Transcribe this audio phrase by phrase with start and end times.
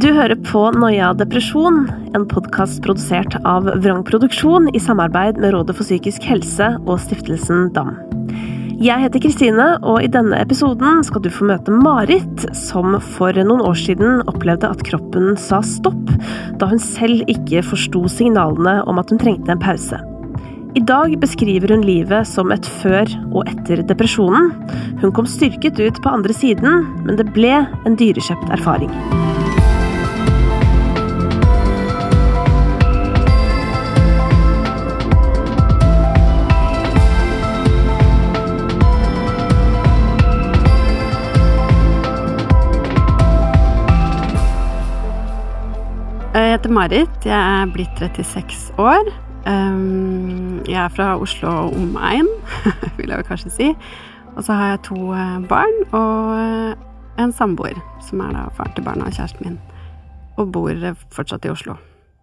[0.00, 1.84] Du hører på Noia depresjon,
[2.14, 7.68] en podkast produsert av Vrang Produksjon i samarbeid med Rådet for psykisk helse og stiftelsen
[7.74, 7.96] DAM.
[8.78, 13.64] Jeg heter Kristine, og i denne episoden skal du få møte Marit, som for noen
[13.66, 16.14] år siden opplevde at kroppen sa stopp,
[16.62, 19.98] da hun selv ikke forsto signalene om at hun trengte en pause.
[20.70, 24.52] I dag beskriver hun livet som et før og etter depresjonen.
[25.00, 27.56] Hun kom styrket ut på andre siden, men det ble
[27.88, 28.92] en dyrekjøpt erfaring.
[46.30, 47.26] Jeg heter Marit.
[47.26, 49.10] Jeg er blitt 36 år.
[49.46, 50.39] Um,
[50.70, 52.28] jeg er fra Oslo og omegn,
[52.98, 53.68] vil jeg vel kanskje si.
[54.36, 58.76] Og så har jeg to eh, barn og eh, en samboer, som er da faren
[58.76, 59.58] til barna og kjæresten min.
[60.38, 61.74] Og bor eh, fortsatt i Oslo.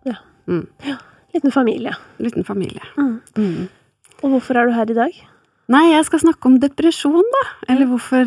[0.08, 0.16] Ja.
[0.48, 0.66] Mm.
[0.88, 0.96] ja.
[1.36, 1.94] Liten familie.
[2.24, 2.82] Liten familie.
[2.98, 3.20] Mm.
[3.38, 3.68] Mm.
[4.24, 5.20] Og hvorfor er du her i dag?
[5.68, 7.44] Nei, jeg skal snakke om depresjon, da.
[7.74, 8.24] Eller hvorfor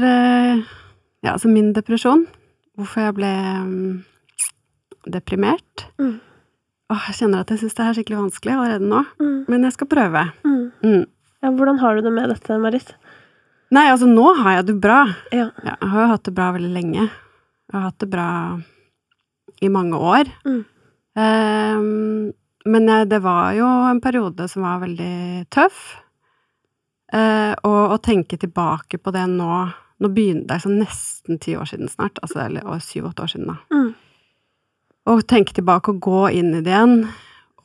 [1.20, 2.26] Ja, altså min depresjon.
[2.76, 4.04] Hvorfor jeg ble um,
[5.08, 5.88] deprimert.
[5.98, 6.20] Mm.
[6.90, 9.04] Åh, jeg kjenner at jeg syns det er skikkelig vanskelig allerede nå.
[9.22, 9.38] Mm.
[9.52, 10.24] Men jeg skal prøve.
[10.42, 10.64] Mm.
[10.82, 11.04] Mm.
[11.40, 12.90] Ja, hvordan har du det med dette, Marit?
[13.70, 14.98] Nei, altså nå har jeg det bra.
[15.30, 15.46] Ja.
[15.62, 17.06] Ja, jeg har jo hatt det bra veldig lenge.
[17.70, 18.28] Jeg har hatt det bra
[19.62, 20.30] i mange år.
[20.42, 20.60] Mm.
[21.22, 22.32] Ehm,
[22.66, 25.84] men jeg, det var jo en periode som var veldig tøff.
[27.10, 29.54] Uh, og å tenke tilbake på det nå
[30.00, 33.56] Nå begynner det altså nesten ti år siden snart, altså, eller syv-åtte år siden, da.
[35.08, 37.04] Og tenke tilbake og gå inn i det igjen,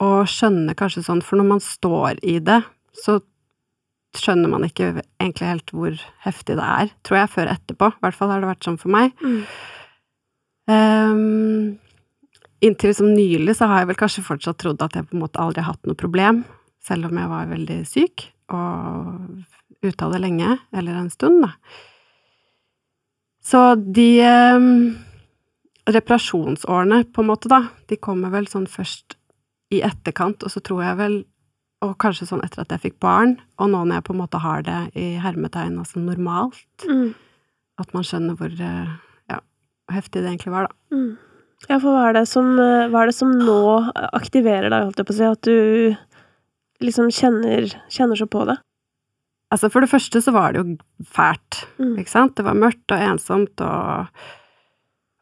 [0.04, 2.62] og skjønne kanskje sånn For når man står i det,
[2.96, 3.20] så
[4.16, 7.90] skjønner man ikke egentlig helt hvor heftig det er, tror jeg, før etterpå.
[7.92, 9.12] I hvert fall har det vært sånn for meg.
[9.20, 9.42] Mm.
[10.72, 11.76] Um,
[12.64, 15.42] inntil liksom nylig så har jeg vel kanskje fortsatt trodd at jeg på en måte
[15.42, 16.46] aldri har hatt noe problem,
[16.86, 21.52] selv om jeg var veldig syk, og ute av det lenge, eller en stund, da.
[23.46, 24.96] Så de um,
[25.88, 29.16] reparasjonsårene, på en måte, da, de kommer vel sånn først
[29.74, 31.16] i etterkant, og så tror jeg vel
[31.86, 34.40] og kanskje sånn etter at jeg fikk barn, og nå når jeg på en måte
[34.42, 37.14] har det i hermetegn, altså normalt, Mm.
[37.78, 38.94] at man skjønner hvor eh,
[39.30, 39.40] ja,
[39.92, 40.96] heftig det egentlig var, da.
[40.96, 41.18] Mm.
[41.70, 43.60] Ja, for hva er, det som, eh, hva er det som nå
[44.14, 45.98] aktiverer deg, holdt jeg på å si, at du
[46.86, 48.58] liksom kjenner, kjenner så på det?
[49.54, 52.00] Altså, for det første så var det jo fælt, Mm.
[52.00, 52.36] ikke sant?
[52.36, 54.08] Det var mørkt og ensomt og,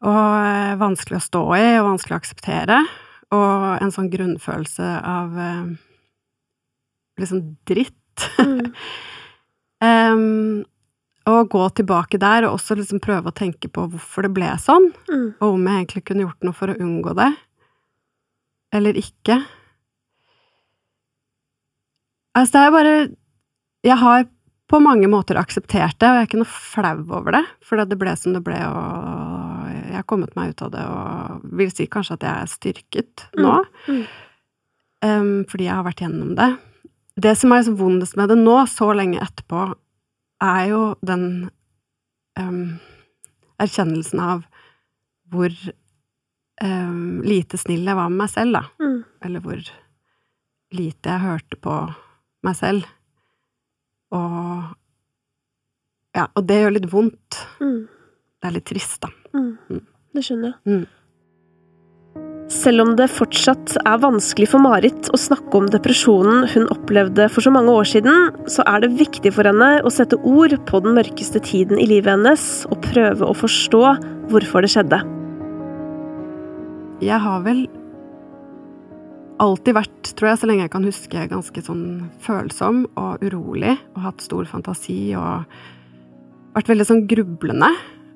[0.04, 2.78] og eh, vanskelig å stå i og vanskelig å akseptere,
[3.34, 5.72] og en sånn grunnfølelse av eh,
[7.22, 8.28] liksom dritt.
[8.38, 8.68] Mm.
[9.88, 10.64] um,
[11.24, 14.90] og gå tilbake der, og også liksom prøve å tenke på hvorfor det ble sånn,
[15.08, 15.28] Mm.
[15.40, 17.30] og om jeg egentlig kunne gjort noe for å unngå det,
[18.76, 19.38] eller ikke.
[22.34, 22.94] Altså, det er bare
[23.84, 24.24] Jeg har
[24.72, 27.98] på mange måter akseptert det, og jeg er ikke noe flau over det, fordi det
[28.00, 29.33] ble som det ble, og
[29.94, 33.26] jeg har kommet meg ut av det, og vil si kanskje at jeg er styrket
[33.40, 33.56] nå,
[33.88, 34.04] Mm.
[35.04, 36.46] Um, fordi jeg har vært gjennom det.
[37.20, 39.66] Det som er så vondest med det nå, så lenge etterpå,
[40.40, 41.26] er jo den
[42.40, 42.78] um,
[43.60, 44.46] erkjennelsen av
[45.28, 45.52] hvor
[46.64, 48.64] um, lite snill jeg var med meg selv, da.
[48.80, 48.96] Mm.
[49.28, 49.60] Eller hvor
[50.74, 51.76] lite jeg hørte på
[52.44, 52.88] meg selv.
[54.14, 54.72] Og
[56.14, 57.38] Ja, og det gjør litt vondt.
[57.58, 57.88] Mm.
[58.38, 59.08] Det er litt trist, da.
[59.34, 59.56] Mm.
[59.70, 59.82] Mm.
[60.14, 60.58] Det skjønner jeg.
[60.70, 60.84] Mm.
[62.52, 67.44] Selv om det fortsatt er vanskelig for Marit å snakke om depresjonen hun opplevde for
[67.44, 70.94] så mange år siden, så er det viktig for henne å sette ord på den
[70.98, 73.82] mørkeste tiden i livet hennes, og prøve å forstå
[74.30, 75.00] hvorfor det skjedde.
[77.04, 77.64] Jeg har vel
[79.42, 81.86] alltid vært, tror jeg, så lenge jeg kan huske, ganske sånn
[82.22, 85.48] følsom og urolig, og hatt stor fantasi og
[86.54, 87.72] vært veldig sånn grublende.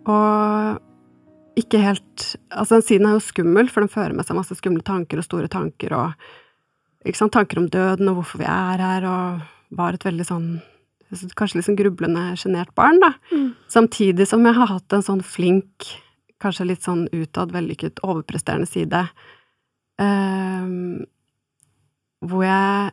[0.09, 0.85] Og
[1.59, 4.85] ikke helt Altså, den siden er jo skummel, for den fører med seg masse skumle
[4.87, 6.29] tanker og store tanker og
[7.07, 10.51] ikke sant, tanker om døden og hvorfor vi er her, og var et veldig sånn
[11.09, 13.15] Kanskje litt sånn grublende, sjenert barn, da.
[13.33, 13.55] Mm.
[13.73, 15.87] Samtidig som jeg har hatt en sånn flink,
[16.37, 19.01] kanskje litt sånn utad, vellykket, overpresterende side.
[20.05, 21.07] Ehm,
[22.21, 22.93] hvor jeg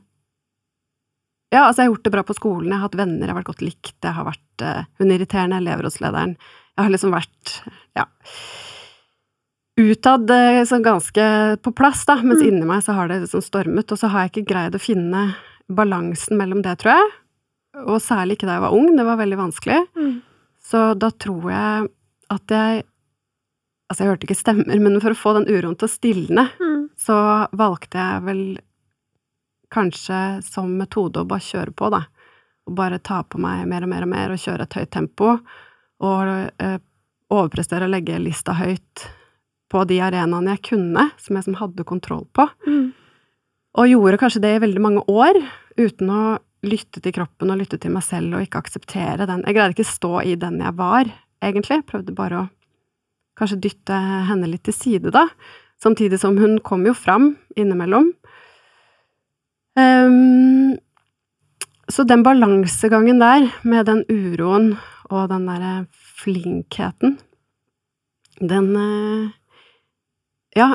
[1.52, 3.38] Ja, altså, jeg har gjort det bra på skolen, jeg har hatt venner, jeg har
[3.42, 6.34] vært godt likt, jeg har vært uh, hun irriterende elevrådslederen.
[6.76, 7.54] Jeg har liksom vært,
[7.96, 8.06] ja
[9.76, 11.24] Utad eh, sånn ganske
[11.64, 12.48] på plass, da, mens Mm.
[12.48, 15.36] inni meg så har det liksom stormet, og så har jeg ikke greid å finne
[15.68, 17.10] balansen mellom det, tror jeg.
[17.84, 19.82] Og særlig ikke da jeg var ung, det var veldig vanskelig.
[20.00, 20.22] Mm.
[20.64, 21.90] Så da tror jeg
[22.32, 22.84] at jeg
[23.86, 26.90] Altså, jeg hørte ikke stemmer, men for å få den uroen til å stilne, Mm.
[26.98, 28.58] så valgte jeg vel
[29.72, 32.00] kanskje som metode å bare kjøre på, da.
[32.66, 35.40] Og bare ta på meg mer og mer og mer og kjøre et høyt tempo.
[36.04, 36.80] Og eh,
[37.32, 39.06] overprestere og legge lista høyt
[39.72, 42.48] på de arenaene jeg kunne, som jeg som hadde kontroll på.
[42.68, 42.90] Mm.
[43.76, 45.40] Og gjorde kanskje det i veldig mange år,
[45.76, 46.24] uten å
[46.66, 49.44] lytte til kroppen og lytte til meg selv og ikke akseptere den.
[49.46, 51.10] Jeg greide ikke å stå i den jeg var,
[51.44, 51.82] egentlig.
[51.90, 52.48] Prøvde bare å
[53.40, 54.00] kanskje dytte
[54.30, 55.28] henne litt til side, da.
[55.82, 58.14] Samtidig som hun kom jo fram innimellom.
[59.76, 60.78] Um,
[61.92, 64.78] så den balansegangen der, med den uroen
[65.12, 65.74] og den derre
[66.22, 67.18] flinkheten,
[68.42, 69.34] den eh,
[70.56, 70.70] Ja,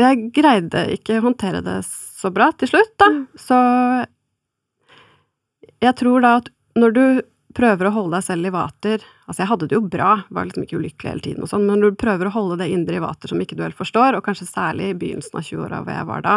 [0.00, 3.10] jeg greide ikke å håndtere det så bra til slutt, da.
[3.12, 3.22] Mm.
[3.38, 3.58] Så
[5.84, 7.04] jeg tror da at når du
[7.54, 10.64] prøver å holde deg selv i vater Altså, jeg hadde det jo bra, var liksom
[10.66, 13.04] ikke ulykkelig hele tiden og sånn, men når du prøver å holde det indre i
[13.04, 16.08] vater som ikke du helt forstår, og kanskje særlig i begynnelsen av 20-åra hvor jeg
[16.10, 16.34] var da,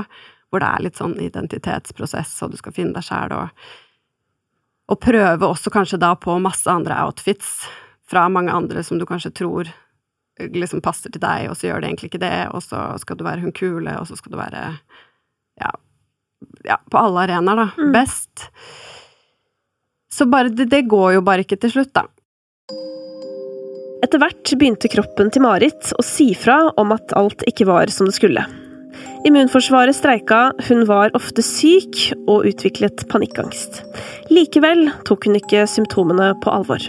[0.47, 3.68] hvor det er litt sånn identitetsprosess, og du skal finne deg sjæl og
[4.88, 7.68] Og prøve også kanskje da på masse andre outfits
[8.07, 9.72] fra mange andre som du kanskje tror
[10.38, 13.25] liksom passer til deg, og så gjør det egentlig ikke det, og så skal du
[13.25, 14.62] være hun kule, og så skal du være
[15.57, 15.72] ja,
[16.68, 17.68] ja på alle arenaer, da.
[17.78, 17.89] Mm.
[17.95, 18.45] Best.
[20.13, 22.06] Så bare det, det går jo bare ikke til slutt, da.
[24.06, 28.10] Etter hvert begynte kroppen til Marit å si fra om at alt ikke var som
[28.10, 28.45] det skulle.
[29.27, 31.97] Immunforsvaret streika, hun var ofte syk
[32.31, 33.81] og utviklet panikkangst.
[34.31, 36.85] Likevel tok hun ikke symptomene på alvor.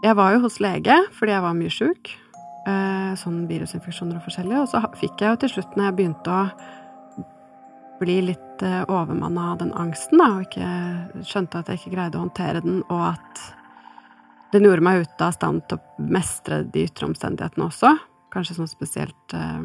[0.00, 2.14] Jeg var jo hos lege fordi jeg var mye sjuk.
[2.68, 4.56] Eh, sånn virusinfeksjoner og forskjellig.
[4.62, 6.42] Og så fikk jeg jo til slutt, når jeg begynte å
[8.00, 12.16] bli litt eh, overmanna av den angsten, da, og ikke skjønte at jeg ikke greide
[12.16, 13.46] å håndtere den, og at
[14.52, 17.92] den gjorde meg ute av stand til å mestre de ytre omstendighetene også.
[18.32, 19.62] Kanskje sånn spesielt eh,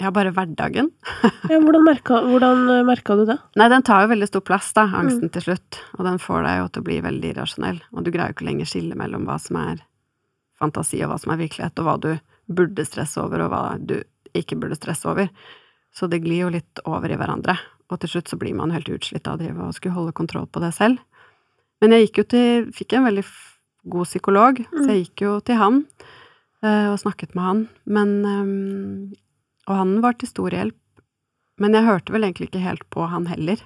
[0.00, 0.92] Ja, bare hverdagen.
[1.50, 3.38] Ja, hvordan, merka, hvordan eh, merka du det?
[3.58, 5.80] Nei, den tar jo veldig stor plass, da, angsten til slutt.
[5.98, 7.80] Og den får deg jo til å bli veldig irrasjonell.
[7.94, 9.82] Og du greier jo ikke lenger skille mellom hva som er
[10.60, 12.12] fantasi, og hva som er virkelighet, og hva du
[12.50, 13.98] burde stresse over, og hva du
[14.36, 15.30] ikke burde stresse over.
[15.96, 17.56] Så det glir jo litt over i hverandre.
[17.90, 20.46] Og til slutt så blir man helt utslitt av å drive og skulle holde kontroll
[20.46, 21.00] på det selv.
[21.80, 23.24] Men jeg gikk jo til Fikk en veldig
[23.90, 25.80] god psykolog, så jeg gikk jo til han
[26.60, 27.62] eh, og snakket med han.
[27.88, 29.12] Men ehm,
[29.68, 30.76] Og han var til stor hjelp.
[31.60, 33.60] Men jeg hørte vel egentlig ikke helt på han heller.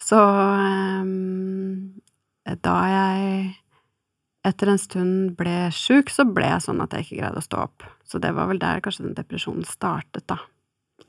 [0.00, 2.00] Så ehm,
[2.64, 3.50] da jeg
[4.46, 7.64] etter en stund ble sjuk, så ble jeg sånn at jeg ikke greide å stå
[7.66, 7.84] opp.
[8.08, 10.38] Så det var vel der kanskje den depresjonen startet, da.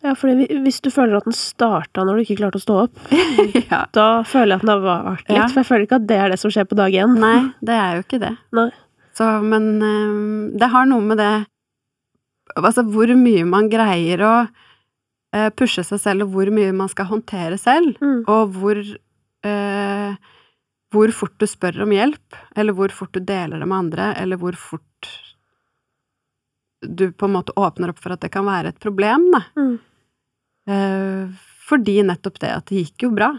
[0.02, 0.32] Ja, for
[0.66, 3.02] Hvis du føler at den starta når du ikke klarte å stå opp,
[3.72, 3.84] ja.
[3.94, 5.38] da føler jeg at den har vart litt.
[5.38, 5.48] Ja.
[5.52, 7.14] For jeg føler ikke at det er det som skjer på dag én.
[7.22, 8.34] Nei, det er jo ikke det.
[9.18, 11.32] Så, men um, det har noe med det
[12.60, 17.08] Altså hvor mye man greier å uh, pushe seg selv, og hvor mye man skal
[17.12, 18.24] håndtere selv, Mm.
[18.28, 18.82] og hvor
[19.48, 20.16] uh,
[20.92, 24.36] hvor fort du spør om hjelp, eller hvor fort du deler det med andre, eller
[24.42, 24.84] hvor fort
[26.82, 29.44] du på en måte åpner opp for at det kan være et problem, da.
[29.58, 29.78] Mm.
[30.70, 31.30] Eh,
[31.70, 33.32] fordi nettopp det at det gikk jo bra.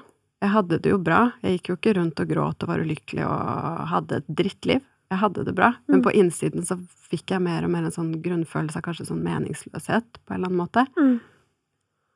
[0.43, 1.33] Jeg hadde det jo bra.
[1.43, 4.81] Jeg gikk jo ikke rundt og gråt og var ulykkelig og hadde et drittliv.
[5.13, 6.05] Jeg hadde det bra, men Mm.
[6.07, 6.79] på innsiden så
[7.11, 10.49] fikk jeg mer og mer en sånn grunnfølelse av kanskje sånn meningsløshet, på en eller
[10.49, 10.87] annen måte.
[10.97, 11.21] Mm.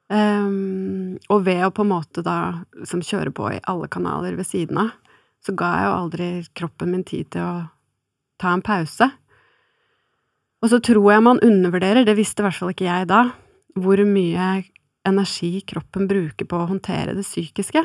[0.08, 4.46] Um, og ved å på en måte da liksom kjøre på i alle kanaler ved
[4.46, 4.92] siden av,
[5.44, 7.54] så ga jeg jo aldri kroppen min tid til å
[8.38, 9.10] ta en pause.
[10.64, 13.22] Og så tror jeg man undervurderer, det visste i hvert fall ikke jeg da,
[13.76, 14.64] hvor mye
[15.06, 17.84] energi kroppen bruker på å håndtere det psykiske.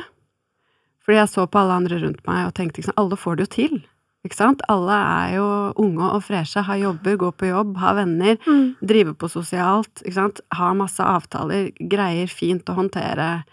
[1.02, 3.52] Fordi jeg så på alle andre rundt meg og tenkte liksom, alle får det jo
[3.56, 3.80] til.
[4.22, 4.62] Ikke sant?
[4.70, 5.46] Alle er jo
[5.82, 8.76] unge og freshe, har jobber, går på jobb, har venner, Mm.
[8.80, 13.44] driver på sosialt, ikke sant, har masse avtaler, greier fint å håndtere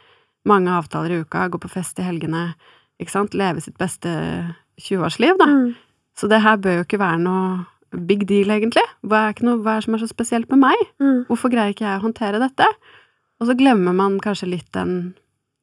[0.45, 2.53] mange avtaler i uka, går på fest i helgene,
[3.01, 4.09] ikke sant, leve sitt beste
[4.79, 5.45] 20-årsliv, da.
[5.45, 5.75] Mm.
[6.15, 7.65] Så det her bør jo ikke være noe
[8.07, 8.83] big deal, egentlig.
[9.01, 10.81] Hva er, noe, hva er det som er så spesielt med meg?
[11.01, 11.25] Mm.
[11.29, 12.67] Hvorfor greier ikke jeg å håndtere dette?
[13.39, 15.13] Og så glemmer man kanskje litt den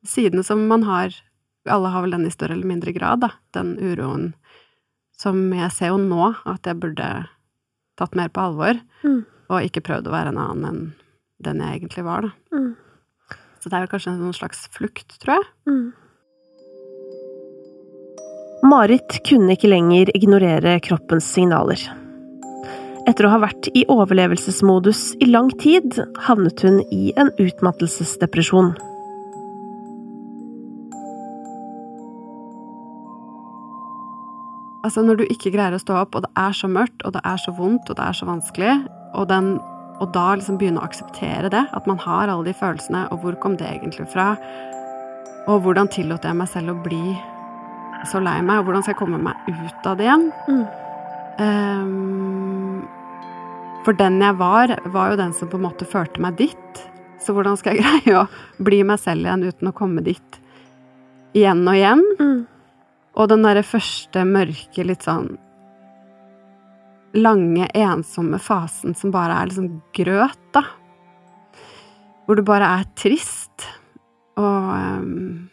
[0.07, 1.15] sidene som man har
[1.67, 3.29] Alle har vel den i større eller mindre grad, da.
[3.53, 4.29] Den uroen
[5.19, 7.09] som jeg ser jo nå at jeg burde
[7.99, 9.25] tatt mer på alvor, Mm.
[9.51, 10.93] og ikke prøvd å være en annen enn
[11.43, 12.31] den jeg egentlig var, da.
[12.55, 12.77] Mm.
[13.59, 15.47] Så det er jo kanskje en slags flukt, tror jeg.
[15.67, 15.93] Mm.
[18.67, 21.83] Marit kunne ikke lenger ignorere kroppens signaler.
[23.07, 25.95] Etter å ha vært i overlevelsesmodus i lang tid,
[26.27, 28.73] havnet hun i en utmattelsesdepresjon.
[34.87, 37.23] Altså, når du ikke greier å stå opp, og det er så mørkt, og det
[37.27, 38.75] er så vondt, og det er så vanskelig,
[39.15, 39.53] og, den,
[40.03, 43.39] og da liksom begynne å akseptere det, at man har alle de følelsene, og hvor
[43.43, 44.33] kom det egentlig fra,
[45.47, 47.15] og hvordan tillot jeg meg selv å bli
[48.11, 50.29] så lei meg, og hvordan skal jeg komme meg ut av det igjen?
[50.51, 50.67] Mm.
[51.37, 52.66] Um,
[53.87, 56.83] for den jeg var, var jo den som på en måte førte meg dit.
[57.23, 58.27] Så hvordan skal jeg greie å
[58.67, 60.41] bli meg selv igjen uten å komme dit
[61.37, 62.03] igjen og igjen?
[62.19, 62.41] Mm.
[63.17, 65.37] Og den derre første mørke, litt sånn
[67.17, 70.67] lange, ensomme fasen som bare er liksom grøt, da.
[72.27, 73.69] Hvor du bare er trist.
[74.37, 75.47] Og um,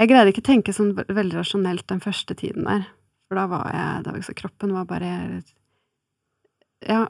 [0.00, 2.88] Jeg greide ikke å tenke sånn veldig rasjonelt den første tiden der.
[3.28, 5.12] For da var jeg da var så Kroppen var bare
[6.88, 7.06] Ja.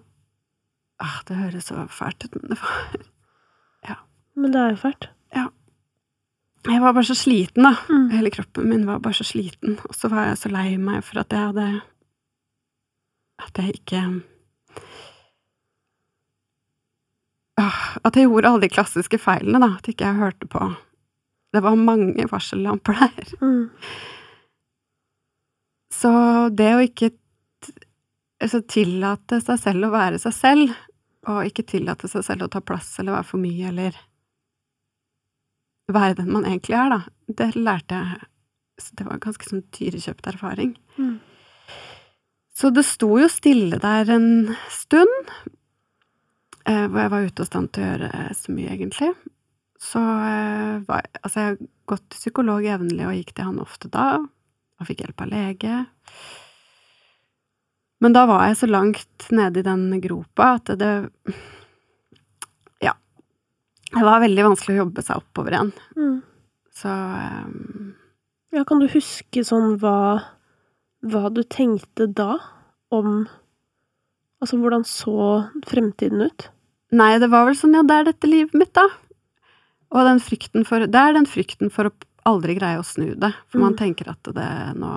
[1.03, 2.97] Ah, det høres så fælt ut, men det var
[3.89, 3.97] Ja.
[4.37, 5.11] Men det er jo fælt.
[6.65, 7.75] Jeg var bare så sliten, da.
[7.93, 8.07] Mm.
[8.15, 9.77] Hele kroppen min var bare så sliten.
[9.85, 11.67] Og så var jeg så lei meg for at jeg hadde
[13.45, 14.01] At jeg ikke
[17.61, 19.77] Ah, At jeg gjorde alle de klassiske feilene, da.
[19.77, 20.71] At ikke jeg hørte på.
[21.55, 23.35] Det var mange varsellamper der.
[23.45, 23.69] Mm.
[25.93, 26.11] Så
[26.51, 27.13] det å ikke
[28.43, 30.75] altså tillate seg selv å være seg selv,
[31.31, 33.97] og ikke tillate seg selv å ta plass eller være for mye eller
[35.93, 38.31] være den man egentlig er, da, det lærte jeg
[38.75, 40.73] så Det var en ganske sånn dyrekjøpt erfaring.
[40.99, 41.21] Mm.
[42.59, 45.31] Så det sto jo stille der en stund,
[46.67, 49.13] eh, hvor jeg var ute av stand til å gjøre så mye, egentlig.
[49.79, 51.61] Så eh, var jeg Altså, jeg har
[51.93, 55.79] gått til psykolog jevnlig og gikk til han ofte da, og fikk hjelp av lege.
[58.03, 60.93] Men da var jeg så langt nede i den gropa at det
[62.83, 62.95] Ja.
[63.93, 65.73] Det var veldig vanskelig å jobbe seg oppover igjen.
[65.97, 66.17] Mm.
[66.75, 67.95] Så um,
[68.55, 70.23] Ja, kan du huske sånn hva,
[71.07, 72.37] hva du tenkte da
[72.95, 73.25] om
[74.43, 75.15] Altså, hvordan så
[75.65, 76.49] fremtiden ut?
[76.93, 78.83] Nei, det var vel sånn, ja, det er dette livet mitt, da.
[79.95, 81.93] Og den frykten for Det er den frykten for å
[82.29, 83.31] aldri greie å snu det.
[83.49, 83.79] For man Mm.
[83.79, 84.91] tenker at det nå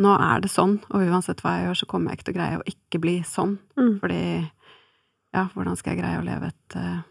[0.00, 2.38] Nå er det sånn, og uansett hva jeg gjør, så kommer jeg ikke til å
[2.38, 3.58] greie å ikke bli sånn.
[3.80, 3.94] Mm.
[4.02, 4.24] Fordi
[5.30, 7.02] Ja, hvordan skal jeg greie å leve et uh,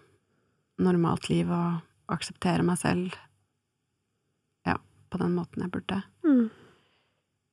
[0.84, 1.78] normalt liv og
[2.12, 3.14] akseptere meg selv
[4.68, 4.76] ja,
[5.08, 6.02] på den måten jeg burde?
[6.28, 6.50] Mm.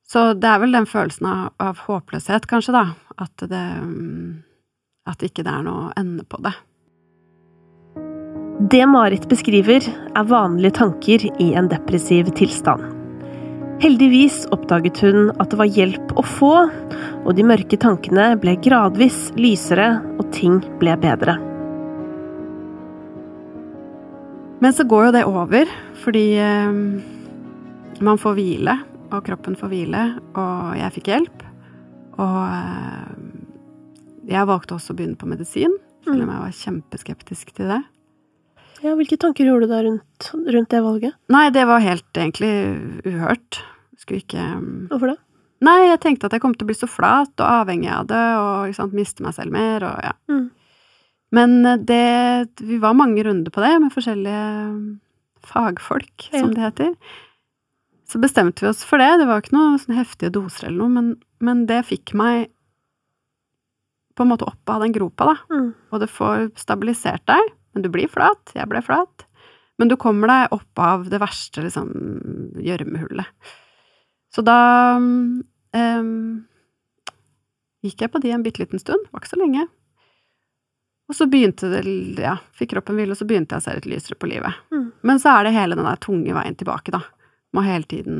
[0.07, 2.83] Så det er vel den følelsen av, av håpløshet, kanskje, da.
[3.15, 4.43] At det mm,
[5.07, 6.51] At ikke det er noe ende på det.
[8.71, 12.96] Det Marit beskriver, er vanlige tanker i en depressiv tilstand.
[13.77, 16.53] Heldigvis oppdaget hun at det var hjelp å få,
[17.27, 21.35] og de mørke tankene ble gradvis lysere, og ting ble bedre.
[24.65, 25.69] Men så går jo det over,
[26.01, 26.79] fordi eh,
[28.01, 28.79] man får hvile,
[29.11, 31.45] og kroppen får hvile, og jeg fikk hjelp.
[32.17, 33.13] Og eh,
[34.33, 37.83] jeg valgte også å begynne på medisin, selv om jeg var kjempeskeptisk til det.
[38.83, 41.15] Ja, hvilke tanker gjorde du deg rundt, rundt det valget?
[41.33, 42.51] Nei, det var helt egentlig
[43.07, 43.61] uhørt.
[43.97, 45.17] Skulle ikke mm, Hvorfor det?
[45.65, 48.25] Nei, jeg tenkte at jeg kom til å bli så flat og avhengig av det,
[48.37, 50.13] og sant, miste meg selv mer, og ja.
[50.29, 50.43] Mm.
[51.33, 54.43] Men eh, det Vi var mange runder på det med forskjellige
[55.47, 56.43] fagfolk, Ja.
[56.43, 56.93] som det heter.
[58.07, 59.09] Så bestemte vi oss for det.
[59.19, 61.09] Det var ikke noe sånn heftige doser eller noe, men,
[61.43, 62.51] men det fikk meg
[64.17, 65.35] på en måte opp av den gropa, da.
[65.53, 65.67] Mm.
[65.91, 67.51] Og det får stabilisert deg.
[67.77, 68.55] Men du blir flat.
[68.57, 69.27] Jeg ble flat.
[69.77, 71.91] Men du kommer deg opp av det verste, liksom,
[72.65, 73.53] gjørmehullet.
[74.33, 74.61] Så da
[74.97, 76.09] um,
[77.85, 79.05] gikk jeg på de en bitte liten stund.
[79.11, 79.67] Var ikke så lenge.
[81.07, 81.85] Og så begynte det,
[82.19, 84.57] ja, fikk kroppen hvile, og så begynte jeg å se litt lysere på livet.
[84.73, 84.89] Mm.
[85.05, 87.03] Men så er det hele den der tunge veien tilbake, da.
[87.53, 88.17] Må hele tiden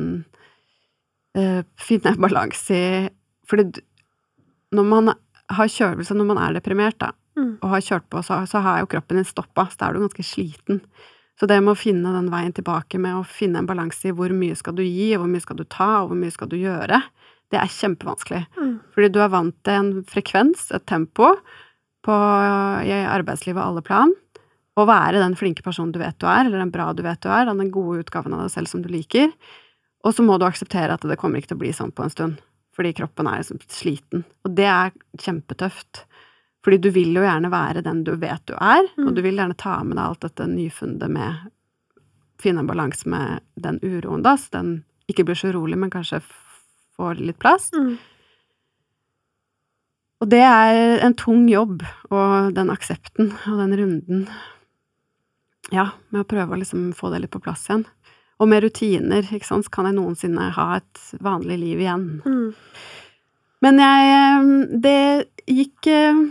[1.34, 2.86] uh, finne en balanse i
[3.50, 3.82] Fordi
[4.78, 5.10] når man
[5.58, 7.52] har kjølelse, når man er deprimert, da, Mm.
[7.62, 10.02] og har kjørt på, så, så har jo kroppen din stoppa, så da er du
[10.02, 10.82] ganske sliten.
[11.38, 14.32] Så det med å finne den veien tilbake med å finne en balanse i hvor
[14.34, 16.98] mye skal du gi, hvor mye skal du ta, og hvor mye skal du gjøre,
[17.54, 18.42] det er kjempevanskelig.
[18.58, 18.72] Mm.
[18.94, 21.36] Fordi du er vant til en frekvens, et tempo,
[22.08, 22.16] på,
[22.88, 24.12] i arbeidslivet og alle plan.
[24.78, 27.30] Å være den flinke personen du vet du er, eller den bra du vet du
[27.30, 29.32] er, den gode utgaven av deg selv som du liker.
[30.06, 32.14] Og så må du akseptere at det kommer ikke til å bli sånn på en
[32.14, 32.42] stund.
[32.78, 34.22] Fordi kroppen er liksom sliten.
[34.46, 36.04] Og det er kjempetøft.
[36.64, 39.06] Fordi du vil jo gjerne være den du vet du er, Mm.
[39.08, 41.50] og du vil gjerne ta med deg alt dette nyfunnet med
[42.38, 44.68] Finne en balanse med den uroen, da, så den
[45.10, 46.20] ikke blir så urolig, men kanskje
[46.94, 47.72] får litt plass.
[47.74, 47.96] Mm.
[50.22, 54.22] Og det er en tung jobb, og den aksepten og den runden
[55.74, 57.82] Ja, med å prøve å liksom få det litt på plass igjen.
[58.40, 62.06] Og med rutiner, ikke sant, kan jeg noensinne ha et vanlig liv igjen.
[62.24, 62.54] Mm.
[63.66, 65.00] Men jeg eh, Det
[65.50, 66.22] gikk eh,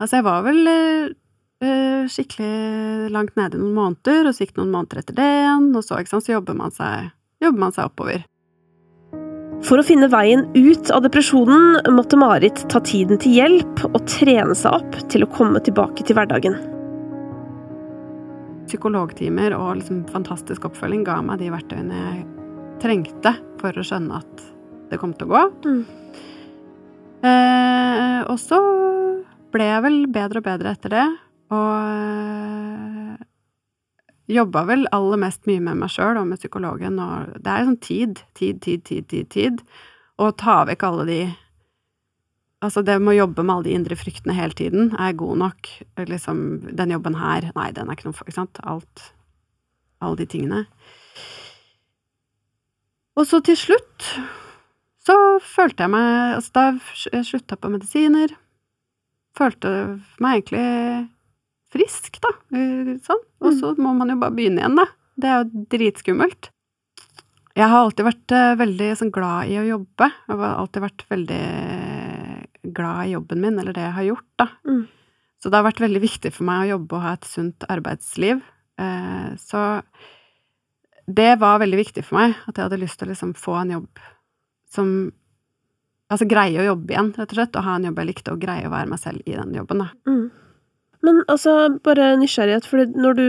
[0.00, 4.72] Altså, jeg var vel uh, skikkelig langt nede i noen måneder, og så gikk noen
[4.72, 7.10] måneder etter det igjen, og så, ikke sant, så jobber man seg,
[7.44, 8.24] jobber man seg oppover.
[9.68, 14.56] For å finne veien ut av depresjonen måtte Marit ta tiden til hjelp og trene
[14.56, 16.56] seg opp til å komme tilbake til hverdagen.
[18.70, 22.24] Psykologtimer og liksom fantastisk oppfølging ga meg de verktøyene jeg
[22.80, 24.46] trengte for å skjønne at
[24.88, 25.44] det kom til å gå.
[25.68, 25.82] Mm.
[27.28, 28.56] Eh, og så
[29.52, 31.06] ble jeg vel bedre og bedre etter det,
[31.50, 33.26] og eh,
[34.30, 37.80] jobba vel aller mest mye med meg sjøl og med psykologen, og det er sånn
[37.82, 39.62] tid, tid, tid, tid, tid, tid,
[40.20, 41.22] og ta vekk alle de
[42.60, 45.68] Altså, det med å jobbe med alle de indre fryktene hele tiden, er god nok.
[46.10, 46.42] Liksom,
[46.76, 48.60] den jobben her, nei, den er ikke noe for, ikke sant.
[48.68, 49.06] Alt.
[50.04, 50.58] Alle de tingene.
[53.16, 54.10] Og så til slutt
[55.00, 56.66] så følte jeg meg Altså, da
[57.16, 58.36] jeg slutta på medisiner,
[59.38, 59.72] følte
[60.22, 61.08] meg egentlig
[61.70, 62.32] frisk, da.
[63.06, 63.26] Sånn.
[63.44, 64.86] Og så må man jo bare begynne igjen, da.
[65.20, 66.50] Det er jo dritskummelt.
[67.58, 70.08] Jeg har alltid vært veldig sånn, glad i å jobbe.
[70.08, 71.42] Jeg har alltid vært veldig
[72.76, 74.48] glad i jobben min, eller det jeg har gjort, da.
[74.68, 74.82] Mm.
[75.40, 78.42] Så det har vært veldig viktig for meg å jobbe og ha et sunt arbeidsliv.
[78.80, 79.62] Eh, så
[81.10, 83.74] det var veldig viktig for meg, at jeg hadde lyst til å liksom få en
[83.78, 84.02] jobb
[84.70, 84.92] som
[86.10, 88.40] Altså greie å jobbe igjen, rett og slett, og ha en jobb jeg likte, og
[88.42, 89.90] greie å være meg selv i den jobben, da.
[90.10, 90.24] Mm.
[91.06, 91.54] Men altså,
[91.86, 93.26] bare nysgjerrighet, for når du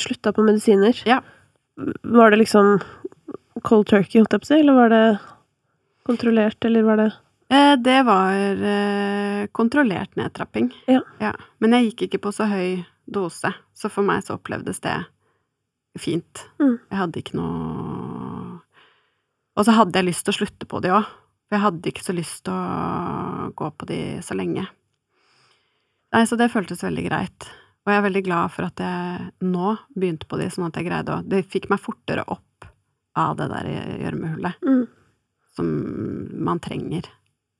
[0.00, 1.20] slutta på medisiner, Ja.
[2.02, 2.80] var det liksom
[3.62, 5.04] cold turkey, holdt jeg på å si, eller var det
[6.08, 7.12] kontrollert, eller var det
[7.48, 10.72] Eh, det var eh, kontrollert nedtrapping.
[10.90, 11.32] Ja.
[11.62, 14.96] Men jeg gikk ikke på så høy dose, så for meg så opplevdes det
[15.98, 16.42] fint.
[16.58, 16.80] Mm.
[16.90, 18.60] Jeg hadde ikke noe
[19.56, 21.06] Og så hadde jeg lyst til å slutte på det òg.
[21.46, 24.66] For jeg hadde ikke så lyst til å gå på de så lenge.
[26.14, 27.48] Nei, så det føltes veldig greit.
[27.86, 30.88] Og jeg er veldig glad for at jeg nå begynte på de, sånn at jeg
[30.88, 32.66] greide å Det fikk meg fortere opp
[33.16, 33.68] av det der
[34.02, 34.82] gjørmehullet mm.
[35.56, 35.68] som
[36.48, 37.06] man trenger.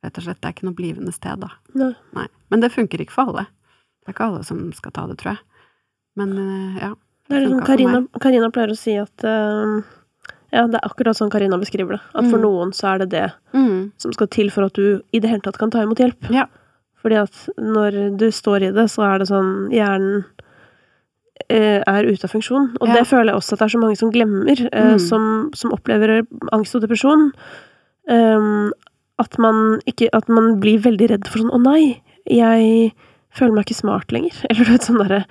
[0.05, 0.41] Rett og slett.
[0.43, 1.53] Det er ikke noe blivende sted, da.
[1.79, 1.93] Nei.
[2.19, 2.27] Nei.
[2.53, 3.47] Men det funker ikke for alle.
[4.03, 5.71] Det er ikke alle som skal ta det, tror jeg.
[6.19, 6.93] Men eh, ja.
[7.27, 8.03] Det er det som Karina.
[8.23, 9.79] Karina pleier å si at eh,
[10.57, 12.01] Ja, det er akkurat sånn Karina beskriver det.
[12.15, 12.47] At for Mm.
[12.47, 13.93] noen så er det det Mm.
[13.99, 16.31] som skal til for at du i det hele tatt kan ta imot hjelp.
[16.33, 16.47] Ja.
[17.03, 20.25] Fordi at når du står i det, så er det sånn Hjernen
[21.51, 22.71] eh, er ute av funksjon.
[22.81, 22.95] Og Ja.
[22.95, 25.01] det føler jeg også at det er så mange som glemmer, eh, Mm.
[25.01, 27.31] som, som opplever angst og depresjon.
[28.09, 28.73] Um,
[29.19, 32.93] at man ikke At man blir veldig redd for sånn Å nei, jeg
[33.35, 34.33] føler meg ikke smart lenger.
[34.51, 35.25] Eller du vet sånn derre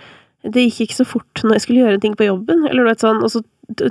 [0.43, 2.67] Det gikk ikke så fort når jeg skulle gjøre ting på jobben.
[2.67, 3.43] Eller du vet sånn Og så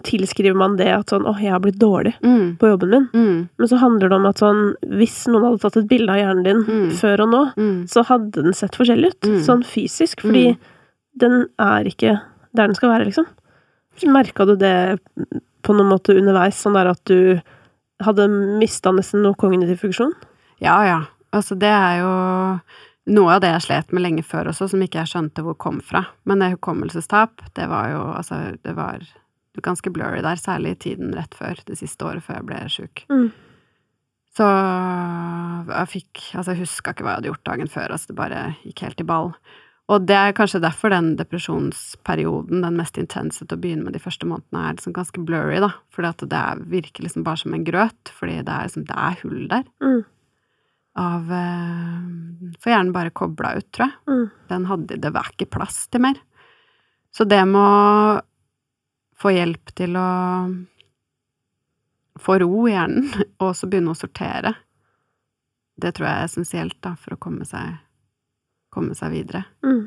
[0.06, 2.56] tilskriver man det at sånn Å, jeg har blitt dårlig Mm.
[2.58, 3.08] på jobben min.
[3.12, 3.48] Mm.
[3.58, 6.44] Men så handler det om at sånn Hvis noen hadde tatt et bilde av hjernen
[6.44, 6.90] din Mm.
[6.92, 7.84] før og nå, Mm.
[7.88, 9.20] så hadde den sett forskjellig ut.
[9.22, 9.40] Mm.
[9.44, 10.20] Sånn fysisk.
[10.20, 10.58] Fordi Mm.
[11.18, 12.20] den er ikke
[12.54, 13.26] der den skal være, liksom.
[14.06, 15.00] Merka du det
[15.62, 17.40] på noen måte underveis, sånn der at du
[18.02, 20.12] hadde mista nesten noe kognitiv funksjon?
[20.60, 21.04] Ja, ja.
[21.32, 22.60] Altså, det er jo
[23.14, 25.80] noe av det jeg slet med lenge før også, som ikke jeg skjønte hvor kom
[25.80, 26.06] fra.
[26.24, 28.98] Men det hukommelsestap, det var jo altså Det var
[29.62, 33.04] ganske blurry der, særlig i tiden rett før, det siste året før jeg ble sjuk.
[33.12, 33.28] Mm.
[34.34, 34.46] Så
[35.70, 38.40] jeg fikk Altså, jeg huska ikke hva jeg hadde gjort dagen før, altså, det bare
[38.64, 39.30] gikk helt i ball.
[39.92, 44.00] Og det er kanskje derfor den depresjonsperioden, den mest intense til å begynne med de
[44.00, 45.74] første månedene, er liksom ganske blurry, da.
[45.92, 48.96] Fordi at det er, virker liksom bare som en grøt, fordi det er liksom Det
[48.96, 49.66] er hull der.
[49.84, 50.00] Mm.
[51.04, 53.98] Av eh, Får hjernen bare kobla ut, tror jeg.
[54.08, 54.24] Mm.
[54.48, 56.16] Den hadde Det var ikke plass til mer.
[57.14, 58.22] Så det med å
[59.24, 60.08] få hjelp til å
[62.24, 63.08] få ro i hjernen,
[63.42, 64.54] og så begynne å sortere,
[65.80, 67.80] det tror jeg er essensielt da, for å komme seg,
[68.74, 69.42] komme seg videre.
[69.66, 69.86] Mm.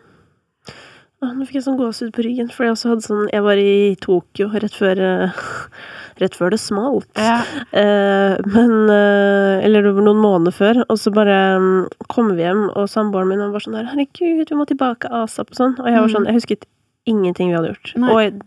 [1.17, 3.95] Nå fikk jeg sånn gåsehud på ryggen, for jeg også hadde sånn Jeg var i
[4.04, 5.39] Tokyo rett før eh,
[6.21, 7.08] Rett før det smalt.
[7.17, 7.39] Ja.
[7.73, 12.45] Eh, men eh, Eller det var noen måneder før, og så bare mm, kom vi
[12.45, 15.73] hjem, og samboeren min var sånn der 'Herregud, vi må tilbake asap' og sånn.
[15.82, 16.13] Og jeg var Mm.
[16.19, 16.69] sånn Jeg husket
[17.10, 17.93] ingenting vi hadde gjort.
[17.97, 18.12] Nei.
[18.13, 18.41] Og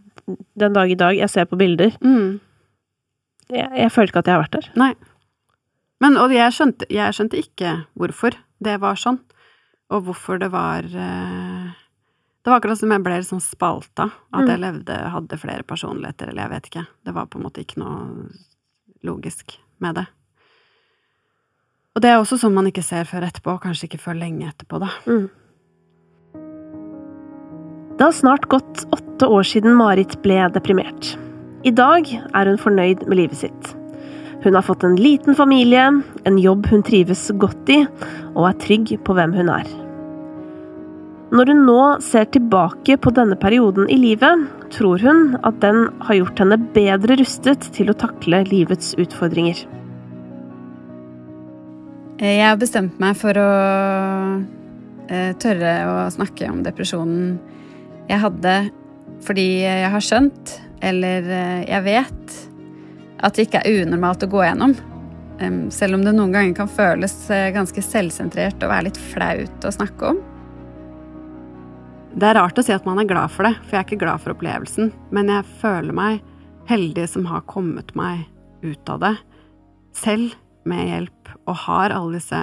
[0.58, 2.40] den dag i dag, jeg ser på bilder Mm.
[3.50, 4.66] Jeg, jeg føler ikke at jeg har vært der.
[4.78, 4.92] Nei.
[6.00, 9.18] Men, og jeg skjønte, jeg skjønte ikke hvorfor det var sånn,
[9.90, 11.72] og hvorfor det var eh,
[12.40, 14.48] Det var akkurat som jeg ble sånn spalta, at Mm.
[14.48, 16.86] jeg levde, hadde flere personligheter, eller jeg vet ikke.
[17.04, 18.30] Det var på en måte ikke noe
[19.04, 20.06] logisk med det.
[21.96, 24.46] Og det er også sånn man ikke ser før etterpå, og kanskje ikke før lenge
[24.48, 24.88] etterpå, da.
[25.10, 25.28] Mm.
[28.00, 31.18] Det har snart gått åtte år siden Marit ble deprimert.
[31.68, 33.66] I dag er hun fornøyd med livet sitt.
[34.40, 35.82] Hun har fått en liten familie,
[36.24, 37.82] en jobb hun trives godt i,
[38.32, 39.68] og er trygg på hvem hun er.
[41.36, 46.22] Når hun nå ser tilbake på denne perioden i livet, tror hun at den har
[46.22, 49.60] gjort henne bedre rustet til å takle livets utfordringer.
[52.24, 53.48] Jeg har bestemt meg for å
[55.12, 57.34] eh, tørre å snakke om depresjonen
[58.10, 58.54] jeg hadde
[59.24, 62.38] fordi jeg har skjønt, eller eh, jeg vet,
[63.20, 64.74] at det ikke er unormalt å gå gjennom.
[65.72, 69.72] Selv om det noen ganger kan føles eh, ganske selvsentrert og være litt flaut å
[69.72, 70.20] snakke om.
[72.10, 74.02] Det er rart å si at man er glad for det, for jeg er ikke
[74.02, 74.90] glad for opplevelsen.
[75.14, 76.24] Men jeg føler meg
[76.70, 78.26] heldig som har kommet meg
[78.64, 79.14] ut av det
[79.96, 80.34] selv,
[80.68, 82.38] med hjelp, og har alle disse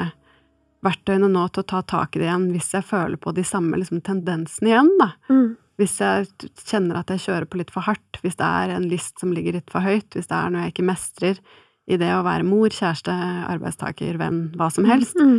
[0.86, 3.80] verktøyene nå til å ta tak i det igjen hvis jeg føler på de samme
[3.80, 5.12] liksom, tendensene igjen, da.
[5.32, 5.56] Mm.
[5.78, 6.26] Hvis jeg
[6.66, 9.60] kjenner at jeg kjører på litt for hardt, hvis det er en list som ligger
[9.60, 11.42] litt for høyt, hvis det er noe jeg ikke mestrer
[11.88, 13.14] i det å være mor, kjæreste,
[13.54, 15.38] arbeidstaker, venn, hva som helst, mm.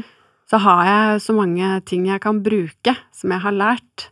[0.50, 4.08] så har jeg så mange ting jeg kan bruke, som jeg har lært.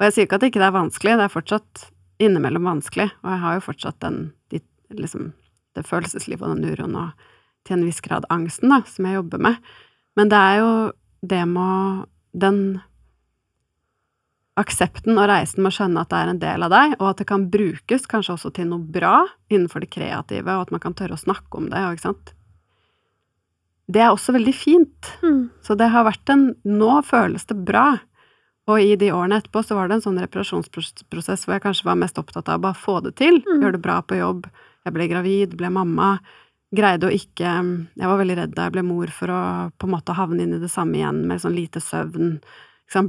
[0.00, 1.86] Og jeg sier ikke at det ikke er vanskelig, det er fortsatt
[2.20, 4.18] innimellom vanskelig, og jeg har jo fortsatt den,
[4.52, 4.60] de,
[4.98, 5.30] liksom,
[5.78, 7.28] det følelseslivet og den uroen og
[7.68, 9.72] til en viss grad angsten, da, som jeg jobber med.
[10.18, 10.70] Men det er jo
[11.20, 12.60] det med den
[14.60, 17.22] aksepten og reisen med å skjønne at det er en del av deg, og at
[17.22, 20.96] det kan brukes kanskje også til noe bra innenfor det kreative, og at man kan
[20.96, 22.34] tørre å snakke om det, ikke sant.
[23.90, 25.10] Det er også veldig fint.
[25.24, 25.48] Mm.
[25.66, 27.98] Så det har vært en Nå føles det bra.
[28.70, 31.98] Og i de årene etterpå så var det en sånn reparasjonsprosess hvor jeg kanskje var
[31.98, 33.56] mest opptatt av å bare få det til, mm.
[33.64, 34.46] gjøre det bra på jobb.
[34.86, 36.12] Jeg ble gravid, ble mamma.
[36.70, 39.42] Greide å ikke Jeg var veldig redd da jeg ble mor for å
[39.74, 42.38] på en måte havne inn i det samme igjen med sånn lite søvn.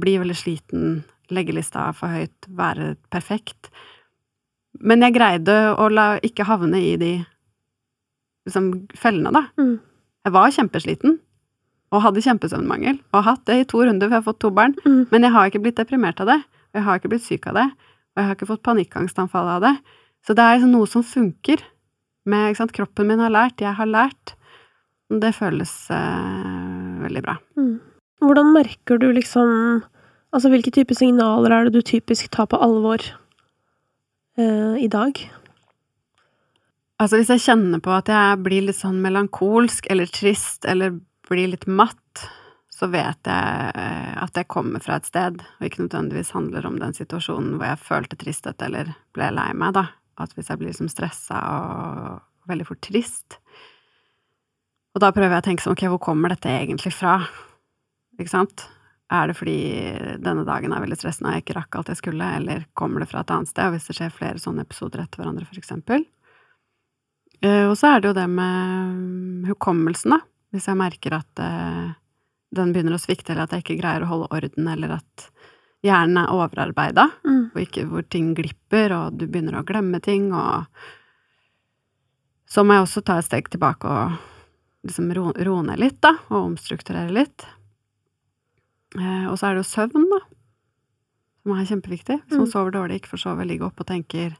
[0.02, 3.70] Bli veldig sliten, leggelista for høyt, være perfekt.
[4.78, 7.12] Men jeg greide å la ikke havne i de
[8.46, 9.44] liksom, fellene, da.
[9.58, 9.76] Mm.
[10.22, 11.18] Jeg var kjempesliten
[11.92, 14.50] og hadde kjempesøvnmangel, og har hatt det i to runder, for jeg har fått to
[14.54, 15.00] barn, mm.
[15.10, 16.38] men jeg har ikke blitt deprimert av det,
[16.72, 17.66] og jeg har ikke blitt syk av det,
[18.14, 19.74] og jeg har ikke fått panikkangstanfall av det.
[20.24, 21.60] Så det er liksom noe som funker.
[22.28, 24.34] Med, kroppen min har lært, jeg har lært.
[25.12, 27.36] Det føles eh, veldig bra.
[27.58, 27.80] Mm.
[28.22, 29.82] Hvordan merker du liksom
[30.32, 33.02] Altså, hvilke type signaler er det du typisk tar på alvor
[34.40, 35.18] eh, i dag?
[36.96, 40.96] Altså, hvis jeg kjenner på at jeg blir litt sånn melankolsk eller trist eller
[41.28, 42.24] blir litt matt,
[42.72, 46.80] så vet jeg eh, at jeg kommer fra et sted, og ikke nødvendigvis handler om
[46.80, 49.84] den situasjonen hvor jeg følte tristhet eller ble lei meg, da.
[50.20, 53.38] At hvis jeg blir liksom stressa og veldig fort trist
[54.92, 57.20] Og da prøver jeg å tenke sånn, ok, hvor kommer dette egentlig fra?
[58.18, 58.66] Ikke sant?
[59.12, 59.58] Er det fordi
[60.24, 63.10] denne dagen er veldig stressende og jeg ikke rakk alt jeg skulle, eller kommer det
[63.10, 66.06] fra et annet sted, og hvis det skjer flere sånne episoder etter hverandre, for eksempel?
[67.42, 70.20] Eh, og så er det jo det med hukommelsen, da.
[70.52, 71.92] Hvis jeg merker at eh,
[72.56, 75.28] den begynner å svikte, eller at jeg ikke greier å holde orden, eller at
[75.82, 77.54] hjernen er overarbeida, mm.
[77.90, 80.66] hvor ting glipper, og du begynner å glemme ting, og
[82.48, 84.18] så må jeg også ta et steg tilbake og
[84.86, 87.46] liksom roe ned litt, da, og omstrukturere litt.
[88.98, 90.20] Eh, og så er det jo søvn, da,
[91.42, 92.18] som er kjempeviktig.
[92.26, 92.52] Hvis man mm.
[92.52, 94.36] sover dårlig, ikke får sove, ligger oppe og tenker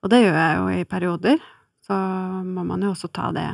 [0.00, 1.40] Og det gjør jeg jo i perioder.
[1.84, 1.96] Så
[2.46, 3.48] må man jo også ta det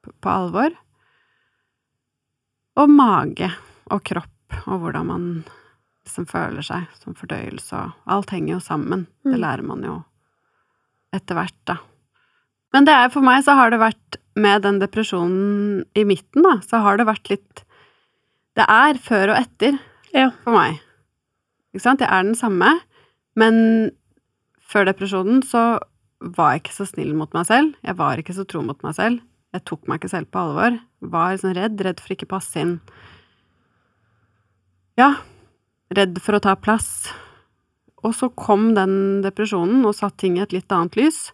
[0.00, 0.72] på alvor.
[2.80, 3.50] Og mage
[3.92, 5.26] og kropp og hvordan man
[6.06, 9.06] liksom føler seg som fordøyelse og Alt henger jo sammen.
[9.24, 9.42] Det mm.
[9.42, 9.96] lærer man jo
[11.14, 11.78] etter hvert, da.
[12.72, 16.56] Men det er, for meg så har det vært med den depresjonen i midten, da,
[16.64, 17.64] så har det vært litt
[18.56, 19.78] det er før og etter
[20.12, 20.28] ja.
[20.44, 20.80] for meg.
[21.72, 22.02] Ikke sant?
[22.04, 22.68] Jeg er den samme,
[23.38, 23.56] men
[24.60, 25.80] før depresjonen så
[26.22, 27.72] var jeg ikke så snill mot meg selv.
[27.84, 29.22] Jeg var ikke så tro mot meg selv.
[29.52, 30.76] Jeg tok meg ikke selv på alvor.
[31.12, 32.76] Var sånn redd, redd for ikke passe inn.
[35.00, 35.14] Ja,
[35.96, 37.10] redd for å ta plass.
[38.02, 41.30] Og så kom den depresjonen og satte ting i et litt annet lys.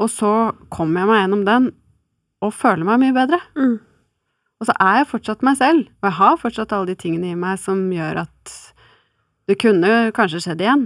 [0.00, 0.32] Og så
[0.72, 1.70] kom jeg meg gjennom den
[2.42, 3.38] og føler meg mye bedre.
[3.54, 3.76] Mm.
[4.62, 7.38] Og så er jeg fortsatt meg selv, og jeg har fortsatt alle de tingene i
[7.38, 8.52] meg som gjør at
[9.50, 10.84] det kunne kanskje skjedd igjen,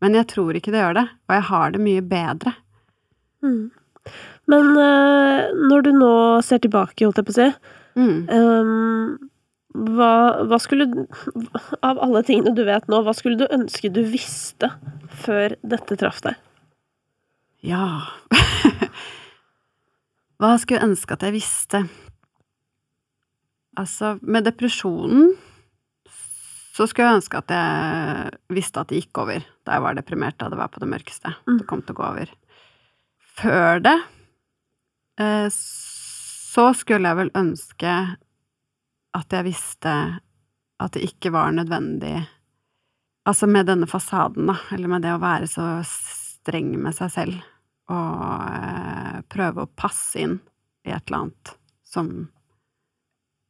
[0.00, 2.54] men jeg tror ikke det gjør det, og jeg har det mye bedre.
[3.44, 3.66] Mm.
[4.48, 7.48] Men uh, når du nå ser tilbake, holdt jeg på å si,
[8.00, 8.16] mm.
[8.32, 9.29] um,
[9.70, 10.88] hva, hva, skulle
[11.86, 14.72] Av alle tingene du vet nå, hva skulle du ønske du visste
[15.22, 16.38] før dette traff deg?
[17.66, 18.08] Ja
[20.40, 21.82] Hva skulle jeg ønske at jeg visste?
[23.78, 25.34] Altså, med depresjonen
[26.74, 30.38] så skulle jeg ønske at jeg visste at det gikk over da jeg var deprimert,
[30.40, 31.34] da det var på det mørkeste.
[31.44, 31.58] Mm.
[31.60, 32.32] Det kom til å gå over.
[33.36, 33.98] Før det
[35.20, 37.92] eh, så skulle jeg vel ønske
[39.16, 39.94] at jeg visste
[40.80, 42.18] at det ikke var nødvendig
[43.28, 47.42] Altså med denne fasaden, da, eller med det å være så streng med seg selv
[47.92, 50.38] og eh, prøve å passe inn
[50.88, 51.52] i et eller annet
[51.84, 52.08] som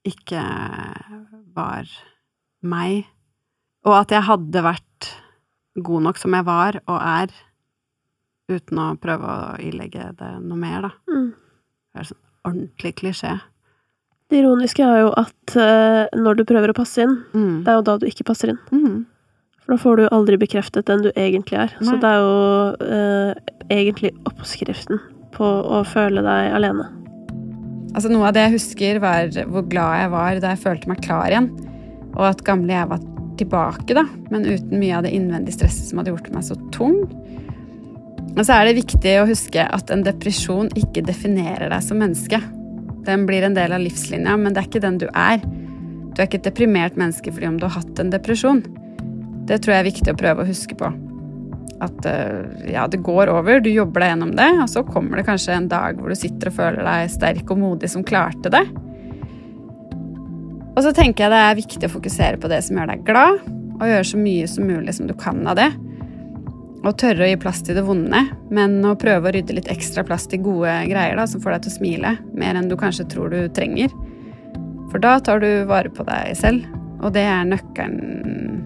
[0.07, 0.43] ikke
[1.55, 1.89] var
[2.67, 3.05] meg,
[3.85, 5.11] og at jeg hadde vært
[5.81, 7.35] god nok som jeg var og er,
[8.51, 10.93] uten å prøve å ilegge det noe mer, da.
[11.13, 11.31] Mm.
[11.91, 13.35] Det er sånn ordentlig klisjé.
[14.31, 17.65] Det ironiske er jo at eh, når du prøver å passe inn, Mm.
[17.65, 18.61] det er jo da du ikke passer inn.
[18.71, 19.01] Mm.
[19.65, 21.75] For da får du aldri bekreftet den du egentlig er.
[21.83, 23.35] Så det er jo eh,
[23.75, 25.01] egentlig oppskriften
[25.35, 26.87] på å føle deg alene.
[27.91, 31.03] Altså Noe av det jeg husker, var hvor glad jeg var da jeg følte meg
[31.03, 31.51] klar igjen.
[32.15, 33.03] Og at gamle jeg var
[33.41, 37.01] tilbake, da, men uten mye av det innvendige stresset som hadde gjort meg så tung.
[38.37, 42.39] Og så er det viktig å huske at en depresjon ikke definerer deg som menneske.
[43.07, 45.41] Den blir en del av livslinja, men det er ikke den du er.
[45.41, 48.65] Du er ikke et deprimert menneske fordi om du har hatt en depresjon.
[49.49, 50.91] Det tror jeg er viktig å prøve å huske på.
[51.81, 55.27] At eh, ja, det går over, du jobber deg gjennom det, og så kommer det
[55.31, 58.67] kanskje en dag hvor du sitter og føler deg sterk og modig som klarte det.
[60.77, 63.41] Og så tenker jeg det er viktig å fokusere på det som gjør deg glad,
[63.81, 65.71] og gjøre så mye som mulig som du kan av det.
[66.81, 70.05] Og tørre å gi plass til det vonde, men å prøve å rydde litt ekstra
[70.09, 73.09] plass til gode greier da, som får deg til å smile, mer enn du kanskje
[73.13, 73.93] tror du trenger.
[74.91, 76.65] For da tar du vare på deg selv,
[77.05, 78.65] og det er nøkkelen,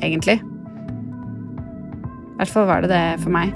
[0.00, 0.38] egentlig.
[0.40, 3.52] I hvert fall var det det for meg.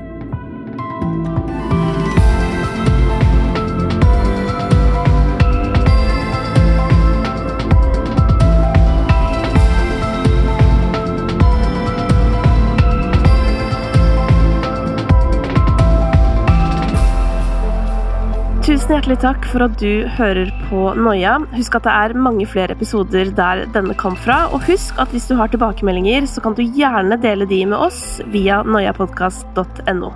[18.85, 21.39] Tusen hjertelig takk for at du hører på Noia.
[21.55, 24.43] Husk at det er mange flere episoder der denne kom fra.
[24.53, 28.21] Og husk at hvis du har tilbakemeldinger, så kan du gjerne dele de med oss
[28.29, 30.13] via noiapodkast.no.